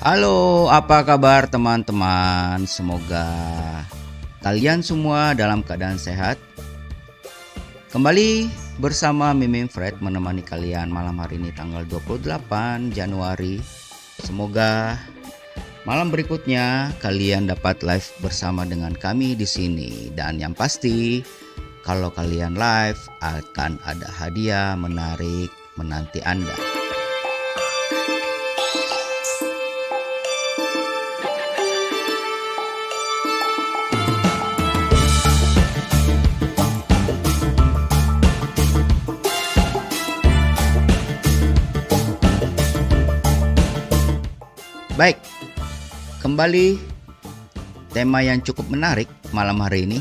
[0.00, 2.64] Halo, apa kabar teman-teman?
[2.64, 3.28] Semoga
[4.40, 6.40] kalian semua dalam keadaan sehat.
[7.92, 8.48] Kembali
[8.80, 13.60] bersama Mimin Fred menemani kalian malam hari ini tanggal 28 Januari.
[14.24, 14.96] Semoga
[15.84, 21.20] malam berikutnya kalian dapat live bersama dengan kami di sini dan yang pasti
[21.84, 26.79] kalau kalian live akan ada hadiah menarik menanti Anda.
[45.00, 45.16] Baik,
[46.20, 46.76] kembali
[47.88, 49.96] tema yang cukup menarik malam hari ini.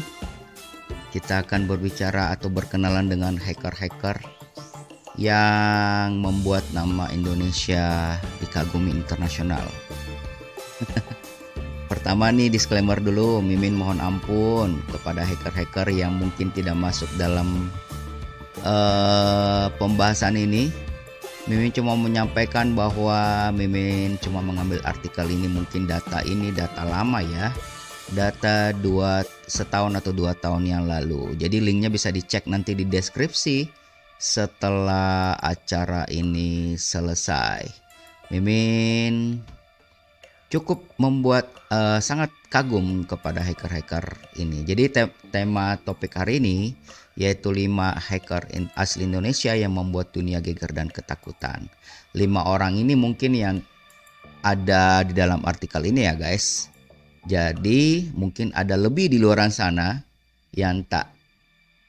[1.16, 4.20] Kita akan berbicara atau berkenalan dengan hacker-hacker
[5.16, 9.64] yang membuat nama Indonesia dikagumi internasional.
[11.96, 17.72] Pertama nih disclaimer dulu, Mimin mohon ampun kepada hacker-hacker yang mungkin tidak masuk dalam
[18.68, 20.89] uh, pembahasan ini
[21.50, 27.50] Mimin cuma menyampaikan bahwa Mimin cuma mengambil artikel ini mungkin data ini data lama ya.
[28.14, 31.34] Data dua setahun atau dua tahun yang lalu.
[31.42, 33.66] Jadi linknya bisa dicek nanti di deskripsi
[34.22, 37.66] setelah acara ini selesai.
[38.30, 39.42] Mimin
[40.54, 44.62] cukup membuat uh, sangat kagum kepada hacker-hacker ini.
[44.66, 46.78] Jadi te tema topik hari ini
[47.20, 48.48] yaitu lima hacker
[48.80, 51.68] asli Indonesia yang membuat dunia geger dan ketakutan.
[52.16, 53.60] Lima orang ini mungkin yang
[54.40, 56.72] ada di dalam artikel ini ya guys.
[57.28, 60.00] Jadi mungkin ada lebih di luar sana
[60.56, 61.12] yang tak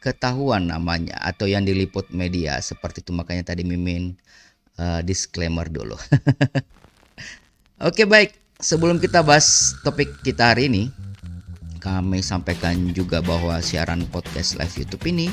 [0.03, 4.19] ketahuan namanya atau yang diliput media seperti itu makanya tadi Mimin
[4.83, 5.95] uh, disclaimer dulu.
[7.89, 10.93] Oke baik, sebelum kita bahas topik kita hari ini,
[11.81, 15.33] kami sampaikan juga bahwa siaran podcast live YouTube ini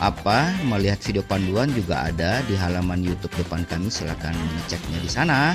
[0.00, 5.52] apa melihat video panduan juga ada di halaman YouTube depan kami silahkan mengeceknya di sana.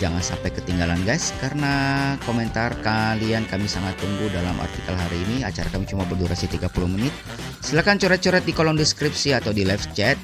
[0.00, 5.44] Jangan sampai ketinggalan guys karena komentar kalian kami sangat tunggu dalam artikel hari ini.
[5.44, 7.14] Acara kami cuma berdurasi 30 menit.
[7.62, 10.16] Silahkan coret-coret di kolom deskripsi atau di live chat.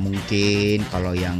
[0.00, 1.38] Mungkin kalau yang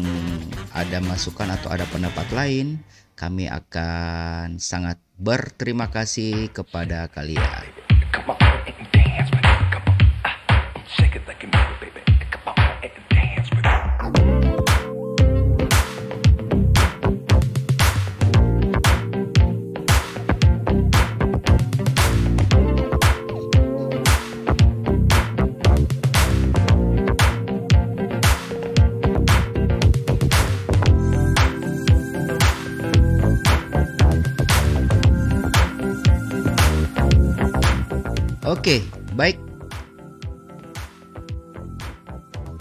[0.70, 2.78] ada masukan atau ada pendapat lain,
[3.18, 7.66] kami akan sangat berterima kasih kepada kalian.
[38.54, 38.86] Oke,
[39.18, 39.34] baik.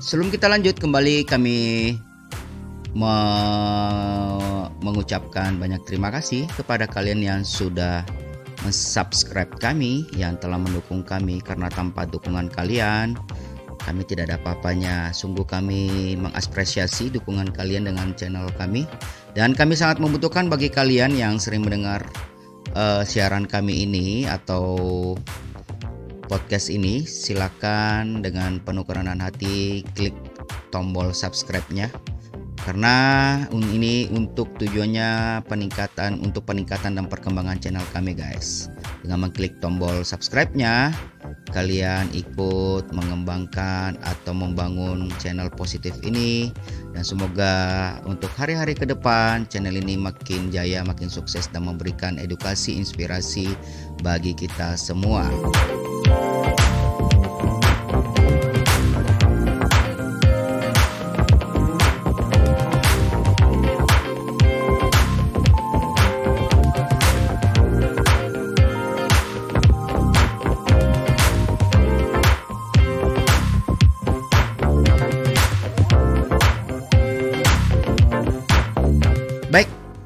[0.02, 1.94] Sebelum kita lanjut kembali kami
[2.98, 3.16] me
[4.82, 8.02] mengucapkan banyak terima kasih kepada kalian yang sudah
[8.74, 13.14] subscribe kami yang telah mendukung kami karena tanpa dukungan kalian
[13.86, 15.14] kami tidak ada apa-apanya.
[15.14, 18.90] Sungguh kami mengapresiasi dukungan kalian dengan channel kami
[19.38, 22.02] dan kami sangat membutuhkan bagi kalian yang sering mendengar
[22.74, 24.74] uh, siaran kami ini atau
[26.34, 30.18] podcast ini, silakan dengan penuh kerenan hati klik
[30.74, 31.94] tombol subscribe-nya.
[32.58, 32.96] Karena
[33.54, 38.74] ini untuk tujuannya peningkatan untuk peningkatan dan perkembangan channel kami guys.
[39.06, 40.90] Dengan mengklik tombol subscribe-nya,
[41.54, 46.50] kalian ikut mengembangkan atau membangun channel positif ini
[46.98, 47.54] dan semoga
[48.10, 53.54] untuk hari-hari ke depan channel ini makin jaya, makin sukses dan memberikan edukasi, inspirasi
[54.02, 55.30] bagi kita semua.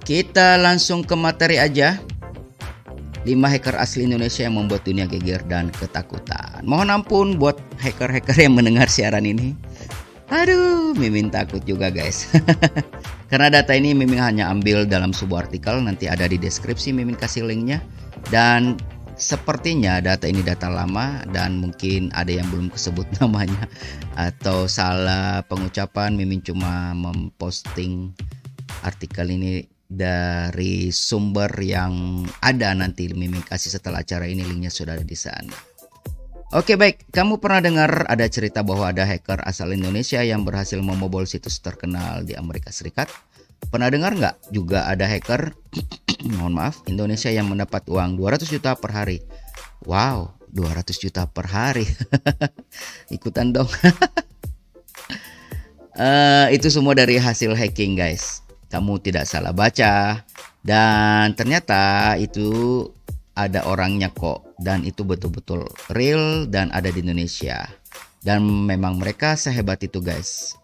[0.07, 2.00] Kita langsung ke materi aja.
[3.27, 6.63] 5 hacker asli Indonesia yang membuat dunia geger dan ketakutan.
[6.63, 9.51] Mohon ampun buat hacker-hacker yang mendengar siaran ini.
[10.31, 12.31] Aduh, Mimin takut juga guys.
[13.31, 17.44] Karena data ini Mimin hanya ambil dalam sebuah artikel, nanti ada di deskripsi Mimin kasih
[17.44, 17.83] linknya.
[18.31, 18.80] Dan
[19.19, 23.68] sepertinya data ini data lama dan mungkin ada yang belum kesebut namanya
[24.15, 28.15] atau salah pengucapan Mimin cuma memposting
[28.88, 35.07] artikel ini dari sumber yang ada nanti Mimin kasih setelah acara ini linknya sudah ada
[35.07, 35.55] di sana.
[36.55, 41.27] Oke baik, kamu pernah dengar ada cerita bahwa ada hacker asal Indonesia yang berhasil membobol
[41.27, 43.11] situs terkenal di Amerika Serikat?
[43.67, 45.51] Pernah dengar nggak juga ada hacker
[46.39, 49.19] mohon maaf, Indonesia yang mendapat uang 200 juta per hari.
[49.83, 51.83] Wow, 200 juta per hari.
[53.15, 53.67] Ikutan dong.
[55.99, 58.46] uh, itu semua dari hasil hacking, guys.
[58.67, 60.23] Kamu tidak salah baca.
[60.59, 62.83] Dan ternyata itu
[63.33, 64.55] ada orangnya kok.
[64.59, 67.67] Dan itu betul-betul real dan ada di Indonesia.
[68.23, 70.55] Dan memang mereka sehebat itu, guys.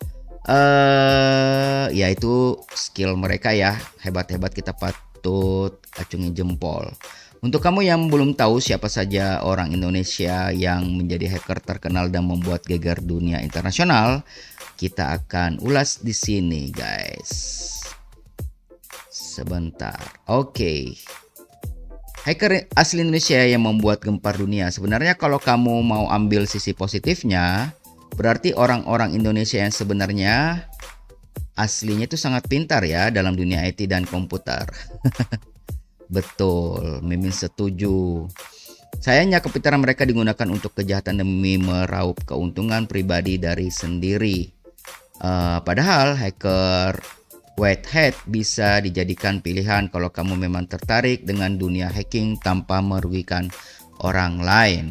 [0.43, 4.91] uh, ya itu skill mereka ya hebat-hebat kita pat
[5.23, 6.91] patut acungi jempol.
[7.39, 12.63] Untuk kamu yang belum tahu siapa saja orang Indonesia yang menjadi hacker terkenal dan membuat
[12.67, 14.27] geger dunia internasional,
[14.83, 17.31] kita akan ulas di sini, guys.
[19.07, 19.95] Sebentar.
[20.27, 20.51] Oke.
[20.51, 20.83] Okay.
[22.27, 24.67] Hacker asli Indonesia yang membuat gempar dunia.
[24.71, 27.71] Sebenarnya kalau kamu mau ambil sisi positifnya,
[28.19, 30.67] berarti orang-orang Indonesia yang sebenarnya
[31.55, 34.67] aslinya itu sangat pintar ya dalam dunia IT dan komputer.
[36.15, 38.27] Betul, Mimin setuju.
[39.03, 44.52] Sayangnya kepintaran mereka digunakan untuk kejahatan demi meraup keuntungan pribadi dari sendiri.
[45.23, 46.99] Uh, padahal hacker
[47.55, 53.47] white hat bisa dijadikan pilihan kalau kamu memang tertarik dengan dunia hacking tanpa merugikan
[54.03, 54.85] orang lain.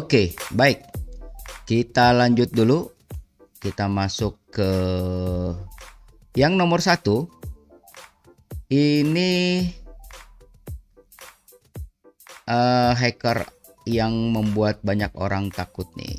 [0.00, 0.80] Oke, baik.
[1.68, 2.88] Kita lanjut dulu.
[3.60, 4.72] Kita masuk ke
[6.32, 7.28] yang nomor satu.
[8.72, 9.60] Ini
[12.48, 13.44] uh, hacker
[13.84, 16.16] yang membuat banyak orang takut nih.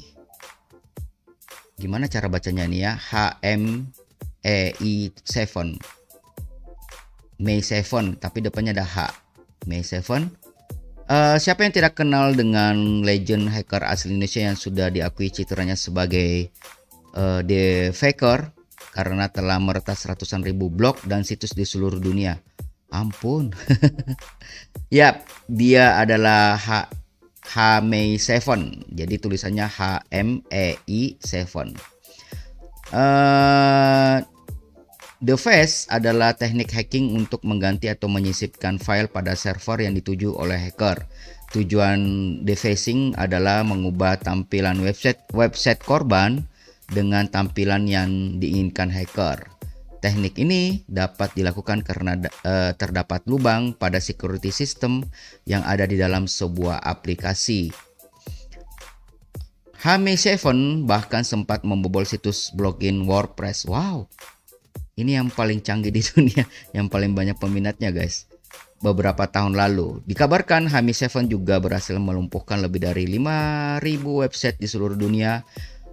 [1.81, 2.93] Gimana cara bacanya nih ya?
[3.01, 3.89] H M
[4.45, 5.73] E I 7.
[7.41, 9.09] May 7, tapi depannya ada H.
[9.65, 10.40] May 7
[11.11, 16.55] Uh, siapa yang tidak kenal dengan legend hacker asli Indonesia yang sudah diakui citranya sebagai
[17.19, 18.47] uh, The Faker
[18.95, 22.39] karena telah meretas ratusan ribu blog dan situs di seluruh dunia.
[22.95, 23.51] Ampun.
[24.87, 25.19] ya,
[25.51, 28.95] dia adalah H Mei 7.
[28.95, 31.75] Jadi tulisannya H M E I 7.
[32.95, 34.24] Uh,
[35.21, 40.57] The Face adalah teknik hacking untuk mengganti atau menyisipkan file pada server yang dituju oleh
[40.57, 41.05] hacker.
[41.53, 42.01] Tujuan
[42.41, 46.49] defacing adalah mengubah tampilan website website korban
[46.89, 49.45] dengan tampilan yang diinginkan hacker.
[50.01, 55.05] Teknik ini dapat dilakukan karena uh, terdapat lubang pada security system
[55.45, 57.69] yang ada di dalam sebuah aplikasi.
[59.85, 60.49] HM7
[60.89, 63.69] bahkan sempat membobol situs blogin WordPress.
[63.69, 64.09] Wow,
[65.00, 66.43] ini yang paling canggih di dunia,
[66.77, 68.27] yang paling banyak peminatnya guys.
[68.81, 74.98] Beberapa tahun lalu, dikabarkan Hami 7 juga berhasil melumpuhkan lebih dari 5000 website di seluruh
[74.98, 75.45] dunia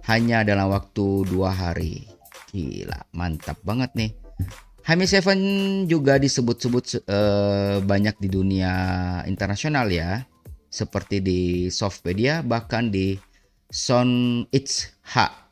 [0.09, 2.09] hanya dalam waktu dua hari.
[2.49, 4.11] Gila, mantap banget nih.
[4.89, 8.73] Hami 7 juga disebut-sebut uh, banyak di dunia
[9.29, 10.25] internasional ya,
[10.73, 13.21] seperti di Softpedia bahkan di
[13.69, 15.48] Son It's H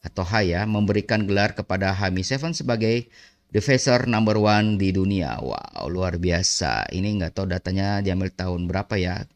[0.00, 3.08] atau Haya memberikan gelar kepada Hami Seven sebagai
[3.52, 5.36] defensor number one di dunia.
[5.42, 6.88] Wow, luar biasa.
[6.88, 9.26] Ini nggak tahu datanya diambil tahun berapa ya.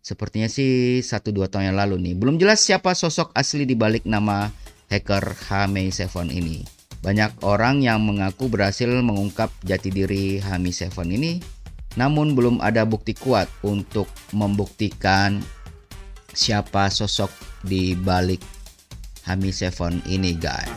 [0.00, 2.14] Sepertinya sih 1-2 tahun yang lalu nih.
[2.14, 4.48] Belum jelas siapa sosok asli di balik nama
[4.86, 6.62] hacker Hami Seven ini.
[7.02, 11.42] Banyak orang yang mengaku berhasil mengungkap jati diri Hami Seven ini,
[11.98, 15.42] namun belum ada bukti kuat untuk membuktikan
[16.30, 17.30] siapa sosok
[17.66, 18.55] di balik
[19.26, 20.70] Hami Seven ini guys.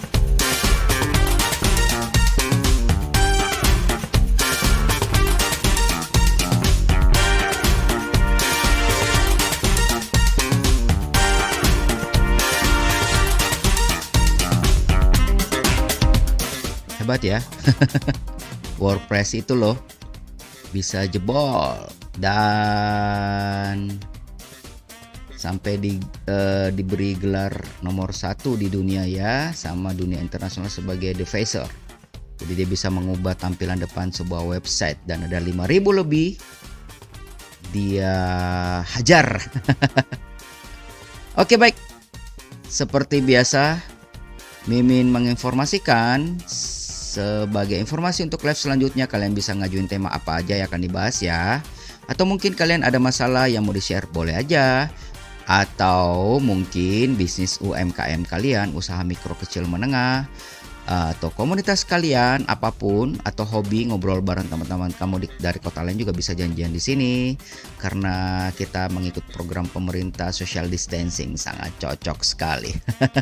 [16.98, 17.38] Hebat ya.
[18.82, 19.78] WordPress itu loh
[20.74, 21.78] bisa jebol
[22.18, 24.02] dan
[25.50, 25.98] sampai di,
[26.30, 27.50] uh, diberi gelar
[27.82, 31.66] nomor satu di dunia ya sama dunia internasional sebagai devicer.
[32.38, 35.66] Jadi dia bisa mengubah tampilan depan sebuah website dan ada 5000
[36.06, 36.38] lebih
[37.74, 38.14] dia
[38.86, 39.42] hajar.
[41.42, 41.74] Oke baik.
[42.70, 43.82] Seperti biasa
[44.70, 46.38] Mimin menginformasikan
[47.10, 51.66] sebagai informasi untuk live selanjutnya kalian bisa ngajuin tema apa aja yang akan dibahas ya.
[52.06, 54.90] Atau mungkin kalian ada masalah yang mau di-share boleh aja
[55.50, 60.30] atau mungkin bisnis UMKM kalian, usaha mikro kecil menengah
[60.90, 66.02] atau komunitas kalian apa pun atau hobi ngobrol bareng teman-teman kamu di, dari kota lain
[66.02, 67.14] juga bisa janjian di sini
[67.78, 72.74] karena kita mengikut program pemerintah social distancing sangat cocok sekali.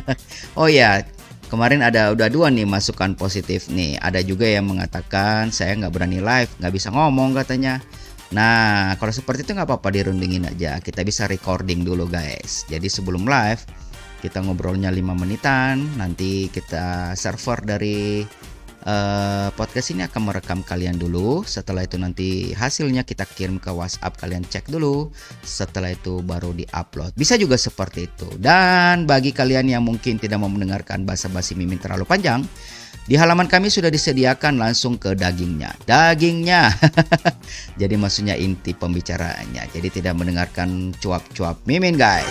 [0.60, 1.04] oh ya,
[1.52, 4.00] kemarin ada udah dua nih masukan positif nih.
[4.00, 7.84] Ada juga yang mengatakan saya nggak berani live, nggak bisa ngomong katanya.
[8.32, 10.82] Nah, kalau seperti itu nggak apa-apa dirundingin aja.
[10.84, 12.68] Kita bisa recording dulu guys.
[12.68, 13.64] Jadi sebelum live
[14.20, 15.80] kita ngobrolnya 5 menitan.
[15.96, 18.26] Nanti kita server dari
[18.84, 21.42] uh, podcast ini akan merekam kalian dulu.
[21.46, 25.08] Setelah itu nanti hasilnya kita kirim ke WhatsApp kalian cek dulu.
[25.40, 27.16] Setelah itu baru diupload.
[27.16, 28.28] Bisa juga seperti itu.
[28.36, 32.44] Dan bagi kalian yang mungkin tidak mau mendengarkan basa-basi mimin terlalu panjang,
[33.08, 35.72] di halaman kami sudah disediakan langsung ke dagingnya.
[35.88, 36.68] Dagingnya.
[37.80, 39.64] Jadi maksudnya inti pembicaraannya.
[39.72, 42.28] Jadi tidak mendengarkan cuap-cuap mimin guys.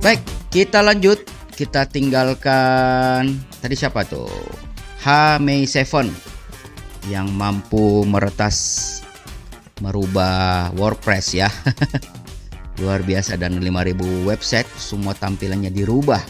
[0.00, 1.20] Baik, kita lanjut.
[1.52, 4.71] Kita tinggalkan tadi siapa tuh?
[5.02, 6.06] H May 7
[7.10, 9.02] yang mampu meretas
[9.82, 11.50] merubah WordPress ya.
[12.80, 16.22] Luar biasa dan 5000 website semua tampilannya dirubah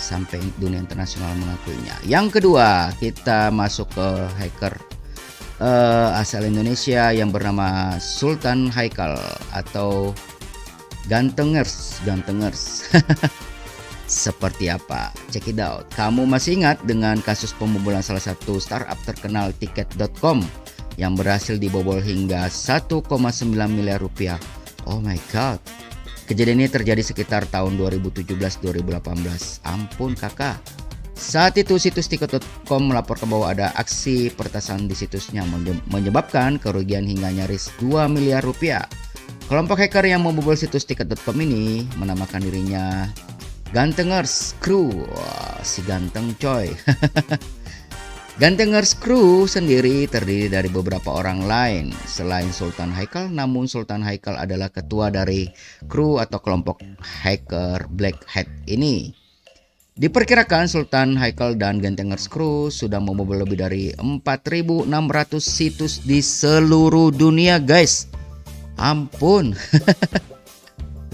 [0.00, 1.92] sampai dunia internasional mengakuinya.
[2.08, 4.08] Yang kedua, kita masuk ke
[4.40, 4.74] hacker
[5.60, 9.20] uh, asal Indonesia yang bernama Sultan Haikal
[9.52, 10.16] atau
[11.04, 12.88] Gantengers, Gantengers.
[14.06, 15.10] seperti apa?
[15.34, 15.90] Check it out.
[15.94, 20.42] Kamu masih ingat dengan kasus pembobolan salah satu startup terkenal tiket.com
[20.96, 23.04] yang berhasil dibobol hingga 1,9
[23.68, 24.40] miliar rupiah.
[24.88, 25.60] Oh my god.
[26.26, 29.62] Kejadian ini terjadi sekitar tahun 2017-2018.
[29.62, 30.58] Ampun kakak.
[31.16, 35.46] Saat itu situs tiket.com melaporkan bahwa ada aksi pertasan di situsnya
[35.88, 38.84] menyebabkan kerugian hingga nyaris 2 miliar rupiah.
[39.46, 43.06] Kelompok hacker yang membobol situs tiket.com ini menamakan dirinya
[43.74, 46.70] Gantengers Crew Wah, si ganteng coy.
[48.40, 51.84] Gantengers Crew sendiri terdiri dari beberapa orang lain.
[52.06, 55.50] Selain Sultan Haikal namun Sultan Haikal adalah ketua dari
[55.90, 59.10] kru atau kelompok hacker Black Hat ini.
[59.96, 64.84] Diperkirakan Sultan Haikal dan Gantengers Crew sudah membobol lebih dari 4.600
[65.40, 68.04] situs di seluruh dunia guys.
[68.76, 69.56] Ampun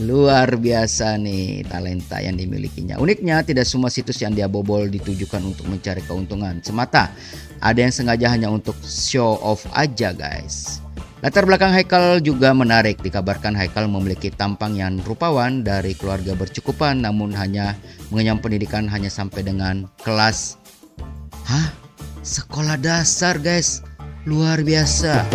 [0.02, 2.98] Luar biasa nih talenta yang dimilikinya.
[2.98, 7.14] Uniknya tidak semua situs yang dia bobol ditujukan untuk mencari keuntungan semata.
[7.62, 10.82] Ada yang sengaja hanya untuk show off aja guys.
[11.22, 12.98] Latar belakang Haikal juga menarik.
[12.98, 17.78] Dikabarkan Haikal memiliki tampang yang rupawan dari keluarga bercukupan namun hanya
[18.10, 20.58] mengenyam pendidikan hanya sampai dengan kelas
[21.46, 21.68] Hah?
[22.22, 23.82] Sekolah dasar guys.
[24.22, 25.26] Luar biasa.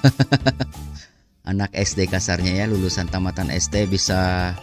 [1.50, 4.54] Anak SD kasarnya ya lulusan tamatan SD bisa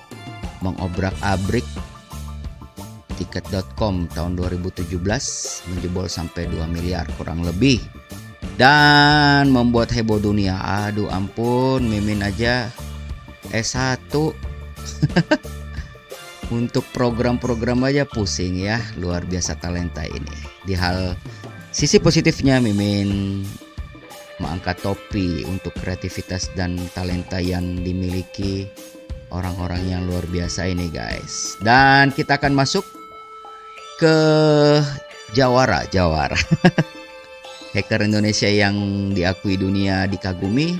[0.61, 1.65] mengobrak-abrik
[3.17, 4.93] tiket.com tahun 2017
[5.73, 7.81] menjebol sampai 2 miliar kurang lebih.
[8.57, 10.57] Dan membuat heboh dunia.
[10.89, 12.73] Aduh ampun, mimin aja
[13.53, 14.09] S1
[16.57, 20.37] untuk program-program aja pusing ya luar biasa talenta ini.
[20.65, 21.13] Di hal
[21.69, 23.45] sisi positifnya mimin
[24.37, 28.69] mengangkat topi untuk kreativitas dan talenta yang dimiliki
[29.33, 31.57] orang-orang yang luar biasa ini guys.
[31.59, 32.85] Dan kita akan masuk
[33.97, 34.17] ke
[35.33, 36.37] Jawara, Jawara.
[37.75, 38.77] Hacker Indonesia yang
[39.11, 40.79] diakui dunia dikagumi.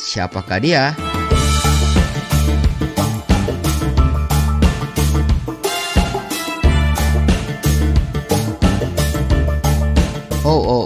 [0.00, 0.96] Siapakah dia?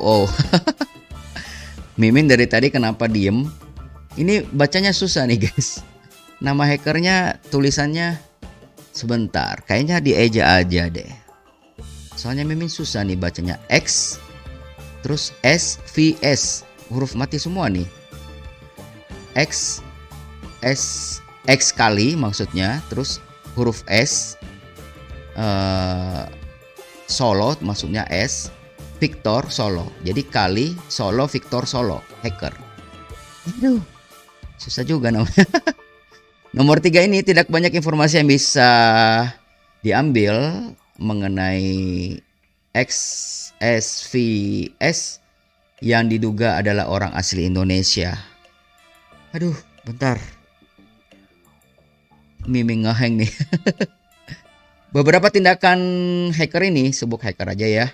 [0.04, 0.28] oh
[1.94, 3.46] Mimin dari tadi kenapa diem?
[4.18, 5.82] Ini bacanya susah nih guys.
[6.42, 8.18] Nama hackernya tulisannya
[8.90, 9.62] sebentar.
[9.62, 11.10] Kayaknya dieja aja deh.
[12.18, 13.58] Soalnya Mimin susah nih bacanya.
[13.70, 14.18] X
[15.06, 16.66] terus S V S.
[16.90, 17.86] Huruf mati semua nih.
[19.38, 19.82] X
[20.62, 20.82] S
[21.46, 22.82] X kali maksudnya.
[22.90, 23.22] Terus
[23.54, 24.34] huruf S
[25.38, 26.26] uh,
[27.06, 28.50] Solo maksudnya S
[28.98, 29.90] Victor Solo.
[30.06, 32.54] Jadi kali Solo Victor Solo hacker.
[33.58, 33.94] Aduh
[34.64, 35.44] susah juga namanya
[36.56, 38.70] nomor tiga ini tidak banyak informasi yang bisa
[39.84, 42.16] diambil mengenai
[42.72, 44.18] XSVS
[45.84, 48.16] yang diduga adalah orang asli Indonesia.
[49.34, 50.16] Aduh bentar.
[52.44, 53.32] Miming ngeheng nih.
[54.96, 55.80] Beberapa tindakan
[56.30, 57.86] hacker ini sebut hacker aja ya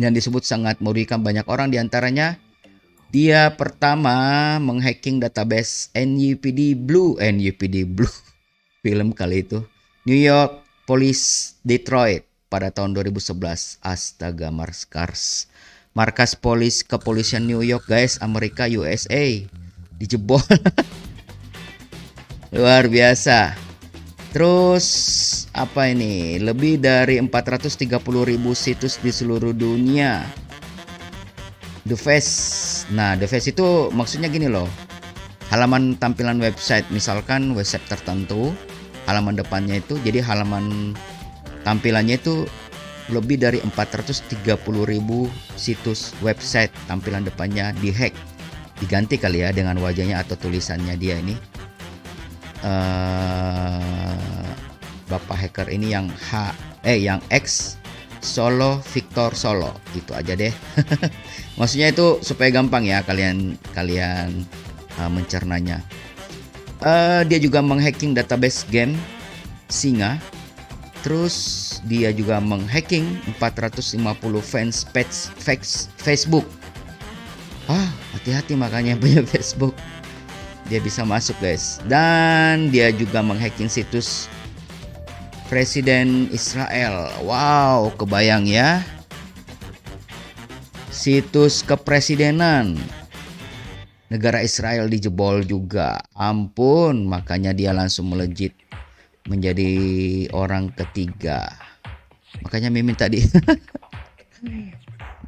[0.00, 2.40] yang disebut sangat merugikan banyak orang di antaranya
[3.10, 8.06] dia pertama menghacking database NUPD Blue, NUPD Blue
[8.86, 9.66] film kali itu.
[10.06, 13.82] New York Police Detroit pada tahun 2011.
[13.82, 15.50] Astaga Marskars.
[15.90, 19.42] Markas polis kepolisian New York guys, Amerika USA.
[19.98, 20.40] Dijebol.
[22.54, 23.58] Luar biasa.
[24.30, 24.86] Terus
[25.54, 26.38] apa ini?
[26.38, 27.86] Lebih dari 430
[28.26, 30.22] ribu situs di seluruh dunia
[31.86, 32.32] The Face.
[32.92, 34.68] Nah, The Face itu maksudnya gini loh.
[35.50, 38.54] Halaman tampilan website, misalkan website tertentu,
[39.10, 40.94] halaman depannya itu jadi halaman
[41.66, 42.46] tampilannya itu
[43.10, 44.38] lebih dari 430
[44.86, 45.26] ribu
[45.58, 48.14] situs website tampilan depannya dihack
[48.78, 51.34] diganti kali ya dengan wajahnya atau tulisannya dia ini
[52.62, 54.46] uh,
[55.10, 56.54] bapak hacker ini yang H
[56.86, 57.76] eh yang X
[58.20, 59.72] Solo Victor Solo.
[59.96, 60.52] Gitu aja deh.
[61.58, 64.44] Maksudnya itu supaya gampang ya kalian kalian
[65.00, 65.80] uh, mencernanya.
[66.80, 68.94] Uh, dia juga menghacking database game
[69.72, 70.20] Singa.
[71.00, 74.04] Terus dia juga menghacking 450
[74.44, 75.32] fans page
[75.96, 76.44] Facebook.
[77.64, 79.72] Ah hati-hati makanya punya Facebook.
[80.68, 81.80] Dia bisa masuk guys.
[81.88, 84.28] Dan dia juga menghacking situs
[85.50, 87.10] Presiden Israel.
[87.26, 88.86] Wow, kebayang ya.
[90.94, 92.78] Situs kepresidenan
[94.14, 96.06] negara Israel dijebol juga.
[96.14, 98.54] Ampun, makanya dia langsung melejit
[99.26, 99.74] menjadi
[100.30, 101.50] orang ketiga.
[102.46, 103.18] Makanya Mimin tadi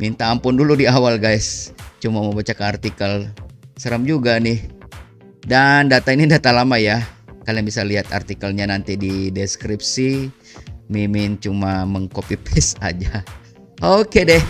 [0.01, 1.75] minta ampun dulu di awal guys.
[1.99, 3.27] Cuma mau baca ke artikel.
[3.75, 4.71] Seram juga nih.
[5.43, 10.31] Dan data ini data lama ya Kalian bisa lihat artikelnya nanti di deskripsi.
[10.87, 13.27] Mimin cuma mengcopy paste aja.
[13.83, 14.43] Oke deh.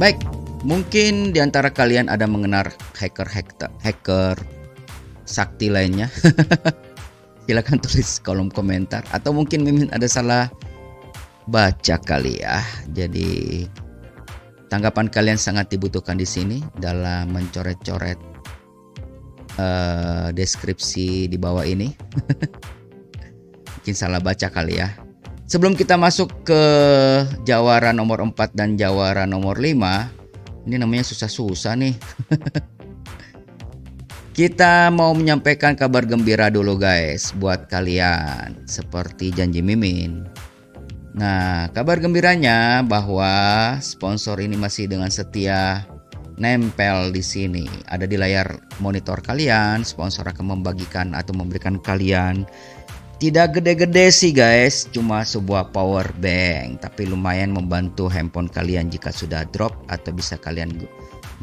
[0.00, 0.20] Baik,
[0.64, 4.63] mungkin di antara kalian ada mengenal hacker hacker hacker
[5.34, 6.06] sakti lainnya.
[7.50, 9.02] Silahkan tulis kolom komentar.
[9.10, 10.46] Atau mungkin mimin ada salah
[11.50, 12.62] baca kali ya.
[12.94, 13.66] Jadi
[14.70, 18.16] tanggapan kalian sangat dibutuhkan di sini dalam mencoret-coret
[19.58, 21.90] uh, deskripsi di bawah ini.
[23.74, 24.94] Mungkin salah baca kali ya.
[25.44, 26.62] Sebelum kita masuk ke
[27.44, 30.24] jawara nomor 4 dan jawara nomor 5
[30.64, 31.94] ini namanya susah-susah nih
[34.34, 40.26] Kita mau menyampaikan kabar gembira dulu guys buat kalian seperti janji Mimin.
[41.14, 43.30] Nah, kabar gembiranya bahwa
[43.78, 45.86] sponsor ini masih dengan setia
[46.34, 47.70] nempel di sini.
[47.86, 52.42] Ada di layar monitor kalian, sponsor akan membagikan atau memberikan kalian
[53.22, 59.46] tidak gede-gede sih guys, cuma sebuah power bank, tapi lumayan membantu handphone kalian jika sudah
[59.54, 60.74] drop atau bisa kalian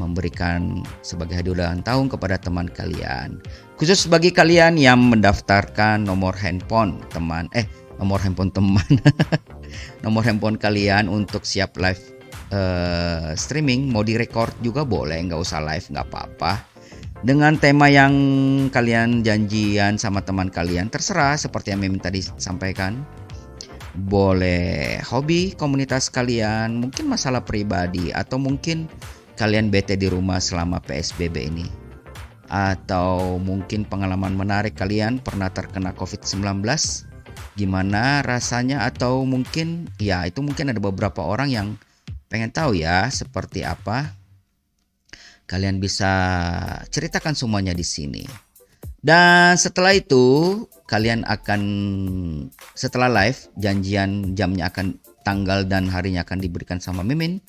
[0.02, 3.38] memberikan sebagai hadiah ulang tahun kepada teman kalian.
[3.78, 7.70] Khusus bagi kalian yang mendaftarkan nomor handphone teman eh
[8.02, 8.90] nomor handphone teman.
[10.04, 12.02] nomor handphone kalian untuk siap live
[12.50, 16.54] uh, streaming mau direcord juga boleh, nggak usah live nggak apa-apa.
[17.22, 18.14] Dengan tema yang
[18.74, 23.06] kalian janjian sama teman kalian terserah seperti yang Mim tadi sampaikan
[23.94, 28.90] boleh hobi komunitas kalian, mungkin masalah pribadi atau mungkin
[29.42, 31.66] kalian bete di rumah selama PSBB ini?
[32.46, 36.62] Atau mungkin pengalaman menarik kalian pernah terkena COVID-19
[37.58, 38.86] gimana rasanya?
[38.86, 41.68] Atau mungkin ya itu mungkin ada beberapa orang yang
[42.30, 44.14] pengen tahu ya seperti apa.
[45.50, 46.14] Kalian bisa
[46.94, 48.24] ceritakan semuanya di sini.
[49.02, 51.62] Dan setelah itu kalian akan
[52.78, 57.42] setelah live janjian jamnya akan tanggal dan harinya akan diberikan sama Mimin.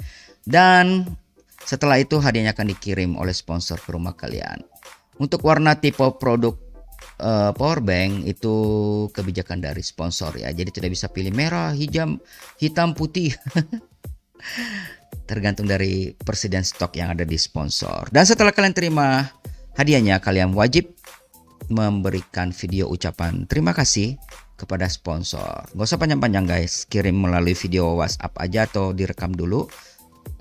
[0.43, 1.05] Dan
[1.63, 4.63] setelah itu hadiahnya akan dikirim oleh sponsor ke rumah kalian
[5.21, 6.57] untuk warna tipe produk
[7.23, 8.55] uh, power bank itu
[9.15, 10.51] kebijakan dari sponsor ya.
[10.51, 12.19] Jadi tidak bisa pilih merah, hijau,
[12.59, 13.35] hitam, putih.
[15.31, 18.11] Tergantung dari persediaan stok yang ada di sponsor.
[18.11, 19.31] Dan setelah kalian terima
[19.79, 20.93] hadiahnya, kalian wajib
[21.71, 24.19] memberikan video ucapan terima kasih
[24.59, 25.67] kepada sponsor.
[25.73, 29.67] Gak usah panjang-panjang guys, kirim melalui video WhatsApp aja atau direkam dulu.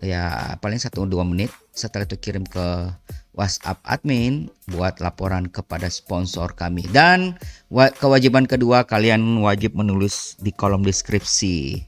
[0.02, 1.54] Ya paling 1-2 menit.
[1.72, 2.90] Setelah itu kirim ke
[3.32, 6.84] WhatsApp admin buat laporan kepada sponsor kami.
[6.92, 7.40] Dan
[7.72, 11.80] kewajiban kedua kalian wajib menulis di kolom deskripsi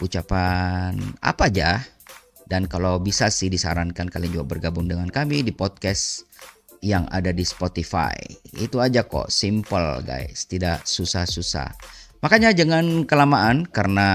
[0.00, 1.84] ucapan apa aja.
[2.46, 6.22] Dan kalau bisa sih disarankan kalian juga bergabung dengan kami di podcast
[6.78, 8.14] yang ada di Spotify.
[8.54, 11.74] Itu aja kok, simple guys, tidak susah-susah.
[12.24, 14.08] Makanya jangan kelamaan karena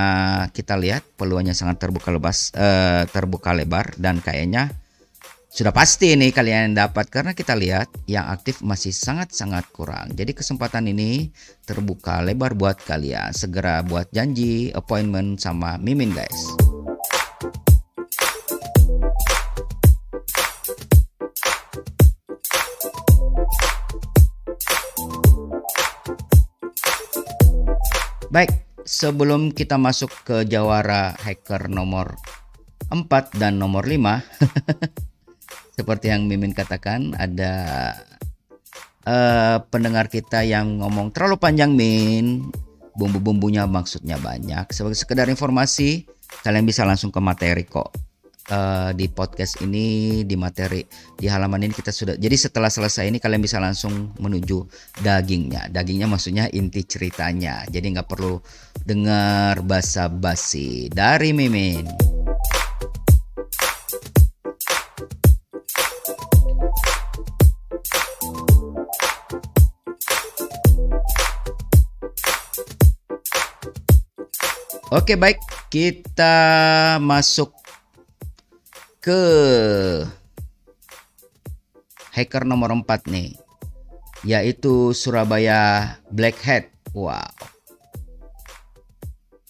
[0.51, 4.73] kita lihat peluangnya sangat terbuka lebar, eh, terbuka lebar dan kayaknya
[5.51, 10.15] sudah pasti ini kalian dapat karena kita lihat yang aktif masih sangat-sangat kurang.
[10.15, 11.27] Jadi kesempatan ini
[11.67, 13.35] terbuka lebar buat kalian.
[13.35, 16.70] Segera buat janji appointment sama Mimin guys.
[28.31, 28.47] Baik,
[28.87, 32.15] sebelum kita masuk ke jawara hacker nomor
[32.87, 33.99] 4 dan nomor 5
[35.77, 37.51] seperti yang Mimin katakan ada
[39.03, 42.47] uh, pendengar kita yang ngomong terlalu panjang Min.
[42.95, 44.71] Bumbu-bumbunya maksudnya banyak.
[44.71, 46.07] Sebagai sekedar informasi
[46.47, 48.10] kalian bisa langsung ke materi kok
[48.49, 50.81] uh, di podcast ini di materi
[51.13, 54.65] di halaman ini kita sudah jadi setelah selesai ini kalian bisa langsung menuju
[55.05, 55.69] dagingnya.
[55.69, 57.67] Dagingnya maksudnya inti ceritanya.
[57.69, 58.41] Jadi nggak perlu
[58.81, 61.85] dengar basa-basi dari Mimin.
[74.91, 75.39] Oke baik.
[75.71, 77.60] Kita masuk
[79.01, 79.21] ke
[82.13, 83.33] hacker nomor 4 nih
[84.21, 86.69] yaitu Surabaya Black Hat.
[86.93, 87.25] Wow.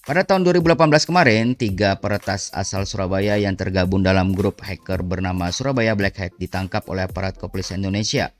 [0.01, 5.93] Pada tahun 2018 kemarin, tiga peretas asal Surabaya yang tergabung dalam grup hacker bernama Surabaya
[5.93, 8.33] Black Hat ditangkap oleh aparat kepolisian Indonesia.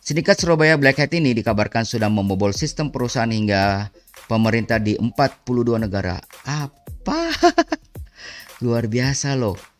[0.00, 3.88] Sindikat Surabaya Black Hat ini dikabarkan sudah membobol sistem perusahaan hingga
[4.26, 6.18] pemerintah di 42 negara.
[6.44, 7.30] Apa?
[8.64, 9.73] Luar biasa loh.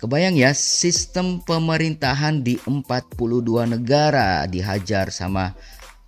[0.00, 3.20] Kebayang ya sistem pemerintahan di 42
[3.68, 5.52] negara dihajar sama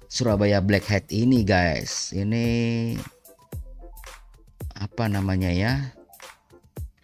[0.08, 2.08] Surabaya Black Hat ini guys.
[2.16, 2.44] Ini
[4.72, 5.92] apa namanya ya?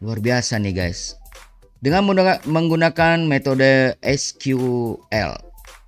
[0.01, 1.21] Luar biasa nih guys.
[1.85, 2.09] Dengan
[2.49, 5.37] menggunakan metode SQL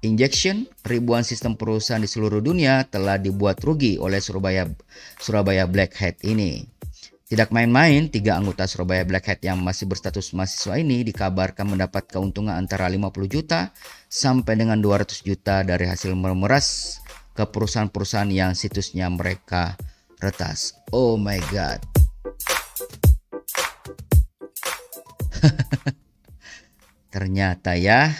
[0.05, 4.69] injection, ribuan sistem perusahaan di seluruh dunia telah dibuat rugi oleh Surabaya
[5.17, 6.69] Surabaya Black Hat ini.
[7.31, 12.59] Tidak main-main, tiga anggota Surabaya Black Hat yang masih berstatus mahasiswa ini dikabarkan mendapat keuntungan
[12.59, 13.71] antara 50 juta
[14.11, 16.99] sampai dengan 200 juta dari hasil memeras
[17.39, 19.79] ke perusahaan-perusahaan yang situsnya mereka
[20.19, 20.75] retas.
[20.91, 21.79] Oh my god.
[27.15, 28.11] Ternyata ya,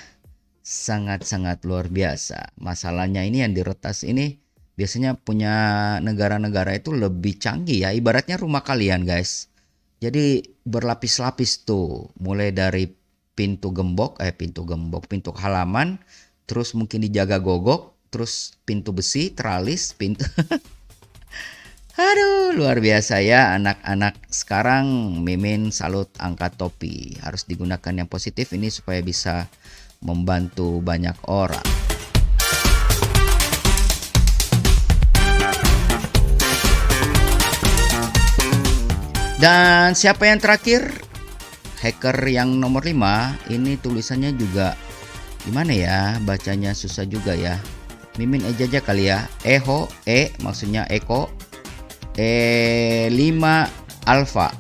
[0.63, 2.55] sangat-sangat luar biasa.
[2.63, 4.40] Masalahnya ini yang diretas ini
[4.81, 5.53] biasanya punya
[6.01, 7.93] negara-negara itu lebih canggih ya.
[7.93, 9.53] Ibaratnya rumah kalian guys.
[10.01, 12.09] Jadi berlapis-lapis tuh.
[12.17, 12.89] Mulai dari
[13.37, 16.01] pintu gembok, eh pintu gembok, pintu halaman.
[16.49, 17.93] Terus mungkin dijaga gogok.
[18.09, 20.25] Terus pintu besi, teralis, pintu...
[22.01, 27.21] Aduh, luar biasa ya anak-anak sekarang Mimin salut angkat topi.
[27.21, 29.53] Harus digunakan yang positif ini supaya bisa
[30.01, 31.80] membantu banyak orang.
[39.41, 40.93] Dan siapa yang terakhir?
[41.81, 44.77] Hacker yang nomor 5 ini tulisannya juga
[45.49, 46.21] gimana ya?
[46.21, 47.57] Bacanya susah juga ya.
[48.21, 49.25] Mimin aja aja kali ya.
[49.49, 51.33] Eho E maksudnya Eko
[52.21, 53.41] E5
[54.05, 54.53] Alpha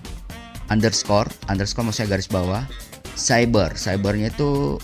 [0.73, 2.65] underscore underscore maksudnya garis bawah
[3.21, 4.81] cyber cybernya itu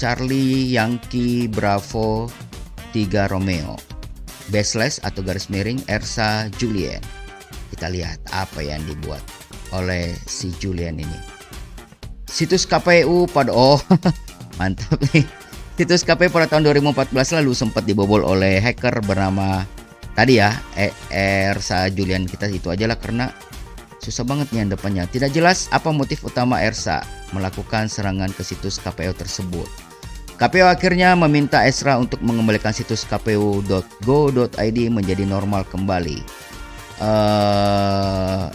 [0.00, 2.32] Charlie Yankee Bravo
[2.96, 3.76] 3 Romeo.
[4.48, 7.17] baseless atau garis miring Ersa Julien.
[7.78, 9.22] Kita lihat apa yang dibuat
[9.70, 11.18] oleh si Julian ini.
[12.26, 13.78] Situs KPU pada oh
[14.58, 15.22] mantap nih.
[15.78, 19.62] Situs KPU pada tahun 2014 lalu sempat dibobol oleh hacker bernama
[20.18, 20.58] tadi ya
[21.14, 23.30] Ersa Julian kita itu aja lah karena
[24.02, 25.06] susah banget nih yang depannya.
[25.06, 29.70] Tidak jelas apa motif utama Ersa melakukan serangan ke situs KPU tersebut.
[30.38, 36.47] KPU akhirnya meminta Esra untuk mengembalikan situs kpu.go.id menjadi normal kembali.
[36.98, 38.50] Uh,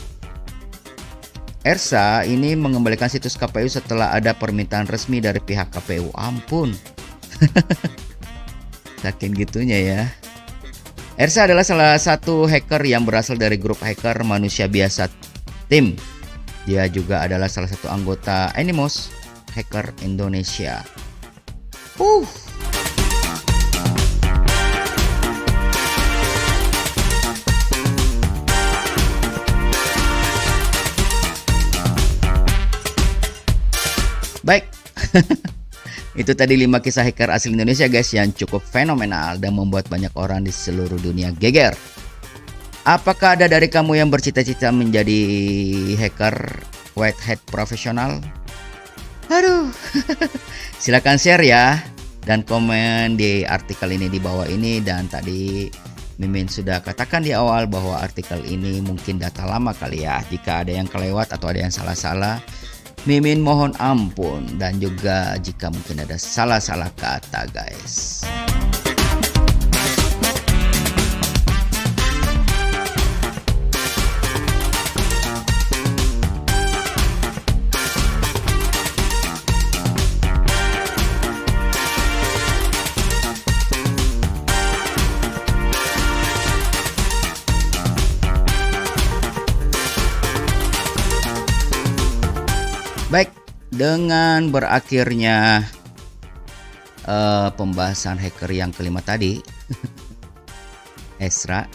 [1.64, 6.12] Ersa ini mengembalikan situs KPU setelah ada permintaan resmi dari pihak KPU.
[6.12, 6.76] Ampun.
[9.04, 10.02] Saking gitunya ya.
[11.16, 15.08] Ersa adalah salah satu hacker yang berasal dari grup hacker manusia biasa
[15.72, 15.96] tim.
[16.68, 19.08] Dia juga adalah salah satu anggota Animos
[19.56, 20.84] Hacker Indonesia.
[21.96, 22.28] Uh,
[34.44, 34.68] Baik.
[36.22, 40.46] Itu tadi 5 kisah hacker asli Indonesia guys yang cukup fenomenal dan membuat banyak orang
[40.46, 41.74] di seluruh dunia geger.
[42.84, 45.20] Apakah ada dari kamu yang bercita-cita menjadi
[45.98, 46.36] hacker
[46.94, 48.20] white hat profesional?
[49.32, 49.72] Aduh.
[50.84, 51.80] Silakan share ya
[52.28, 55.72] dan komen di artikel ini di bawah ini dan tadi
[56.22, 60.22] Mimin sudah katakan di awal bahwa artikel ini mungkin data lama kali ya.
[60.30, 62.38] Jika ada yang kelewat atau ada yang salah-salah,
[63.04, 68.24] Mimin mohon ampun dan juga jika mungkin ada salah-salah kata guys.
[93.14, 93.30] Baik,
[93.70, 95.62] dengan berakhirnya
[97.06, 99.38] uh, pembahasan hacker yang kelima tadi,
[101.22, 101.70] Esra,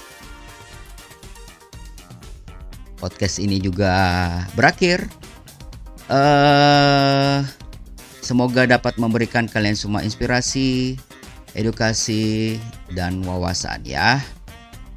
[2.99, 3.95] podcast ini juga
[4.59, 5.07] berakhir.
[6.11, 7.47] Uh,
[8.19, 10.99] semoga dapat memberikan kalian semua inspirasi,
[11.55, 12.59] edukasi,
[12.91, 14.19] dan wawasan ya.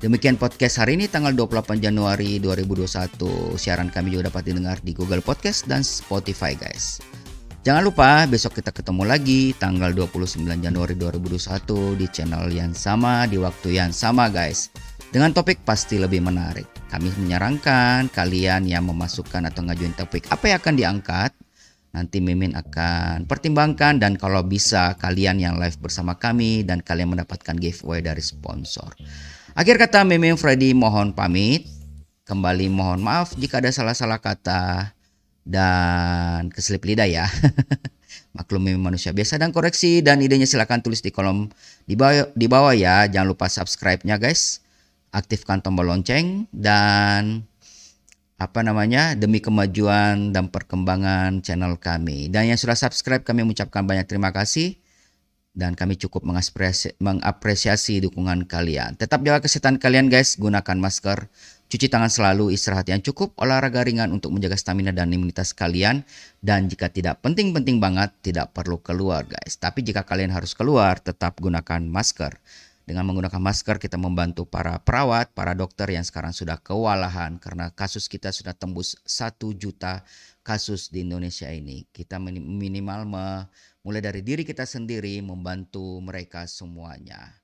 [0.01, 3.53] Demikian podcast hari ini tanggal 28 Januari 2021.
[3.53, 6.97] Siaran kami juga dapat didengar di Google Podcast dan Spotify guys.
[7.61, 13.37] Jangan lupa besok kita ketemu lagi tanggal 29 Januari 2021 di channel yang sama di
[13.37, 14.73] waktu yang sama guys.
[15.13, 16.65] Dengan topik pasti lebih menarik.
[16.89, 21.31] Kami menyarankan kalian yang memasukkan atau ngajuin topik apa yang akan diangkat
[21.91, 27.53] nanti Mimin akan pertimbangkan dan kalau bisa kalian yang live bersama kami dan kalian mendapatkan
[27.59, 28.95] giveaway dari sponsor.
[29.51, 31.67] Akhir kata Mimin Freddy mohon pamit.
[32.23, 34.95] Kembali mohon maaf jika ada salah-salah kata
[35.43, 37.27] dan keselip lidah ya.
[38.37, 41.51] Maklum Mimin manusia biasa dan koreksi dan idenya silahkan tulis di kolom
[41.83, 43.11] di bawah, di bawah ya.
[43.11, 44.63] Jangan lupa subscribe-nya guys.
[45.11, 47.43] Aktifkan tombol lonceng dan
[48.39, 52.31] apa namanya demi kemajuan dan perkembangan channel kami.
[52.31, 54.80] Dan yang sudah subscribe kami mengucapkan banyak terima kasih
[55.51, 58.95] dan kami cukup mengapresiasi, dukungan kalian.
[58.95, 61.27] Tetap jaga kesehatan kalian guys, gunakan masker,
[61.67, 66.07] cuci tangan selalu, istirahat yang cukup, olahraga ringan untuk menjaga stamina dan imunitas kalian.
[66.39, 69.59] Dan jika tidak penting-penting banget, tidak perlu keluar guys.
[69.59, 72.39] Tapi jika kalian harus keluar, tetap gunakan masker.
[72.81, 78.09] Dengan menggunakan masker kita membantu para perawat, para dokter yang sekarang sudah kewalahan karena kasus
[78.09, 80.01] kita sudah tembus 1 juta
[80.41, 81.85] kasus di Indonesia ini.
[81.93, 83.05] Kita minimal
[83.81, 87.41] mulai dari diri kita sendiri membantu mereka semuanya.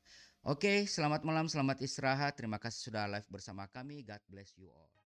[0.47, 2.39] Oke, selamat malam, selamat istirahat.
[2.39, 4.05] Terima kasih sudah live bersama kami.
[4.05, 4.86] God bless you all.